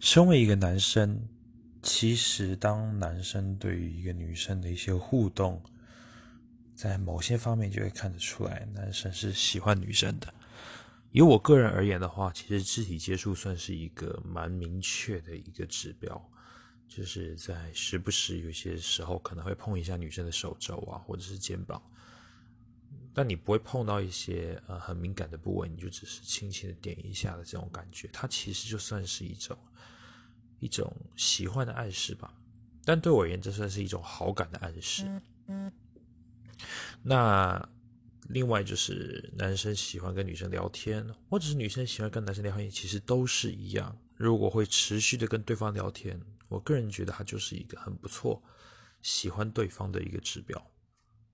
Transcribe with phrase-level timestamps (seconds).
[0.00, 1.20] 身为一个男生，
[1.82, 5.62] 其实当男生对于一个女生的一些互动，
[6.74, 10.32] 在某些方面就会看得出来，男生是喜欢女生的。
[11.10, 16.20] 以我个人而言的话，其实肢体接触算是一个蛮明确的一个指标，
[16.88, 21.80] 就是在时不时有些时候可能会碰一下女生的手肘啊，或者是肩膀，
[23.14, 29.56] 但你不会碰到一些呃很敏感的部位，你就只是轻轻的点一下的这种感觉，它其实就算是一种
[30.64, 32.32] 一种喜欢的暗示吧。
[32.84, 35.04] 但对我而言，这算是一种好感的暗示。
[37.02, 37.68] 那。
[38.30, 43.94] 另外就是男生喜欢跟女生聊天，或者是女生喜欢跟男生聊天，其实都是一样。
[44.16, 48.42] 如果会持续的跟对方聊天，我个人觉得他就是一个很不错、
[49.02, 50.70] 喜欢对方的一个指标。